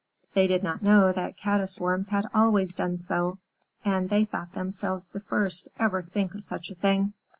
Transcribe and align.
They 0.33 0.47
did 0.47 0.63
not 0.63 0.81
know 0.81 1.11
that 1.11 1.37
Caddis 1.37 1.79
Worms 1.79 2.07
had 2.07 2.27
always 2.33 2.73
done 2.73 2.97
so, 2.97 3.37
and 3.85 4.09
they 4.09 4.25
thought 4.25 4.53
themselves 4.55 5.07
the 5.07 5.19
first 5.19 5.65
to 5.65 5.71
ever 5.79 6.01
think 6.01 6.33
of 6.33 6.43
such 6.43 6.71
a 6.71 6.73
thing. 6.75 7.13